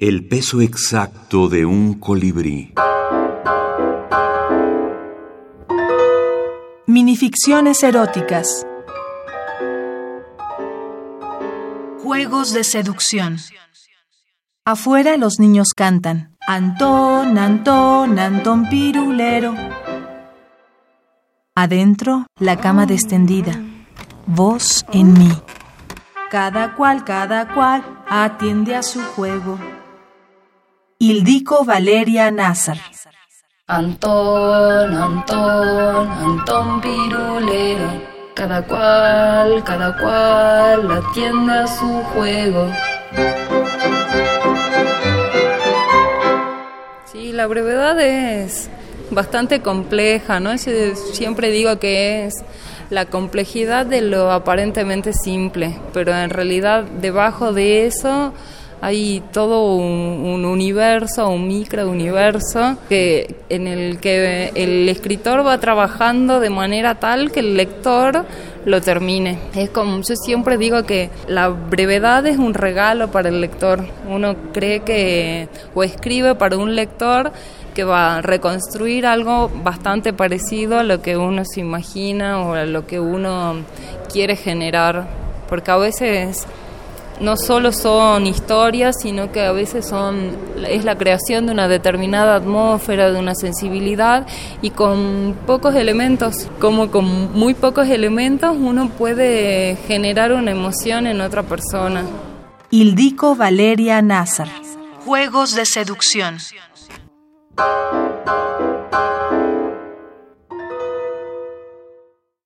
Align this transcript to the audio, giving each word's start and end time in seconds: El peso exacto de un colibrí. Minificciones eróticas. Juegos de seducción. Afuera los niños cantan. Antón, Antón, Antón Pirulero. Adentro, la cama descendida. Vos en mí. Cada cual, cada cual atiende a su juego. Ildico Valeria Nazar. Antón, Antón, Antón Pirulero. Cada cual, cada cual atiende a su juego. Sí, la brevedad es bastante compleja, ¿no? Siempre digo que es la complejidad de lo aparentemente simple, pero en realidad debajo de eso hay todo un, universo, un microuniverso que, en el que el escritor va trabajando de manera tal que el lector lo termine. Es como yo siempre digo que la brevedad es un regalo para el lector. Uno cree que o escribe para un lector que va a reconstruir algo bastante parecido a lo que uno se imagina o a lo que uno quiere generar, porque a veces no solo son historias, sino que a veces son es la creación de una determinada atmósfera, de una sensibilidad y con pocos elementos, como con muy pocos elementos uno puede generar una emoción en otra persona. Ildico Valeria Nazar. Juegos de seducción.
El 0.00 0.28
peso 0.28 0.60
exacto 0.60 1.48
de 1.48 1.66
un 1.66 1.94
colibrí. 1.94 2.72
Minificciones 6.86 7.82
eróticas. 7.82 8.64
Juegos 12.00 12.52
de 12.52 12.62
seducción. 12.62 13.38
Afuera 14.64 15.16
los 15.16 15.40
niños 15.40 15.70
cantan. 15.76 16.36
Antón, 16.46 17.36
Antón, 17.36 18.20
Antón 18.20 18.68
Pirulero. 18.68 19.52
Adentro, 21.56 22.28
la 22.38 22.56
cama 22.56 22.86
descendida. 22.86 23.60
Vos 24.26 24.86
en 24.92 25.14
mí. 25.14 25.32
Cada 26.30 26.76
cual, 26.76 27.04
cada 27.04 27.52
cual 27.52 27.82
atiende 28.08 28.76
a 28.76 28.84
su 28.84 29.02
juego. 29.02 29.58
Ildico 31.00 31.64
Valeria 31.64 32.32
Nazar. 32.32 32.76
Antón, 33.68 34.96
Antón, 34.96 36.08
Antón 36.08 36.80
Pirulero. 36.80 38.02
Cada 38.34 38.66
cual, 38.66 39.62
cada 39.62 39.96
cual 39.96 40.90
atiende 40.90 41.52
a 41.52 41.66
su 41.68 41.86
juego. 41.86 42.66
Sí, 47.12 47.30
la 47.30 47.46
brevedad 47.46 48.00
es 48.00 48.68
bastante 49.12 49.62
compleja, 49.62 50.40
¿no? 50.40 50.58
Siempre 50.58 51.52
digo 51.52 51.78
que 51.78 52.26
es 52.26 52.34
la 52.90 53.04
complejidad 53.06 53.86
de 53.86 54.00
lo 54.00 54.32
aparentemente 54.32 55.12
simple, 55.12 55.78
pero 55.92 56.12
en 56.12 56.30
realidad 56.30 56.82
debajo 56.82 57.52
de 57.52 57.86
eso 57.86 58.32
hay 58.80 59.22
todo 59.32 59.74
un, 59.74 60.44
universo, 60.44 61.28
un 61.28 61.48
microuniverso 61.48 62.76
que, 62.88 63.36
en 63.48 63.66
el 63.66 63.98
que 63.98 64.52
el 64.54 64.88
escritor 64.88 65.46
va 65.46 65.58
trabajando 65.58 66.40
de 66.40 66.50
manera 66.50 66.94
tal 66.96 67.32
que 67.32 67.40
el 67.40 67.56
lector 67.56 68.24
lo 68.64 68.80
termine. 68.80 69.38
Es 69.54 69.70
como 69.70 69.96
yo 69.98 70.14
siempre 70.14 70.58
digo 70.58 70.84
que 70.84 71.10
la 71.26 71.48
brevedad 71.48 72.26
es 72.26 72.38
un 72.38 72.54
regalo 72.54 73.10
para 73.10 73.28
el 73.28 73.40
lector. 73.40 73.84
Uno 74.08 74.36
cree 74.52 74.80
que 74.80 75.48
o 75.74 75.82
escribe 75.82 76.34
para 76.34 76.56
un 76.56 76.76
lector 76.76 77.32
que 77.74 77.84
va 77.84 78.16
a 78.16 78.22
reconstruir 78.22 79.06
algo 79.06 79.50
bastante 79.62 80.12
parecido 80.12 80.78
a 80.78 80.82
lo 80.82 81.00
que 81.00 81.16
uno 81.16 81.44
se 81.44 81.60
imagina 81.60 82.40
o 82.40 82.54
a 82.54 82.64
lo 82.64 82.86
que 82.86 82.98
uno 82.98 83.56
quiere 84.12 84.36
generar, 84.36 85.06
porque 85.48 85.70
a 85.70 85.76
veces 85.76 86.46
no 87.20 87.36
solo 87.36 87.72
son 87.72 88.26
historias, 88.26 88.96
sino 89.00 89.32
que 89.32 89.42
a 89.42 89.52
veces 89.52 89.86
son 89.86 90.36
es 90.68 90.84
la 90.84 90.96
creación 90.96 91.46
de 91.46 91.52
una 91.52 91.68
determinada 91.68 92.36
atmósfera, 92.36 93.10
de 93.10 93.18
una 93.18 93.34
sensibilidad 93.34 94.26
y 94.62 94.70
con 94.70 95.36
pocos 95.46 95.74
elementos, 95.74 96.48
como 96.60 96.90
con 96.90 97.32
muy 97.32 97.54
pocos 97.54 97.88
elementos 97.88 98.56
uno 98.58 98.88
puede 98.90 99.76
generar 99.86 100.32
una 100.32 100.50
emoción 100.50 101.06
en 101.06 101.20
otra 101.20 101.42
persona. 101.42 102.04
Ildico 102.70 103.34
Valeria 103.34 104.02
Nazar. 104.02 104.48
Juegos 105.04 105.54
de 105.54 105.64
seducción. 105.64 106.36